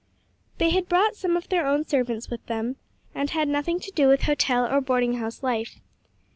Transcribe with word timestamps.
They 0.57 0.71
had 0.71 0.89
brought 0.89 1.15
some 1.15 1.37
of 1.37 1.47
their 1.49 1.63
own 1.67 1.85
servants 1.85 2.27
with 2.27 2.43
them, 2.47 2.77
and 3.13 3.29
had 3.29 3.47
nothing 3.47 3.79
to 3.81 3.91
do 3.91 4.07
with 4.07 4.23
hotel 4.23 4.65
or 4.65 4.81
boarding 4.81 5.17
house 5.17 5.43
life. 5.43 5.79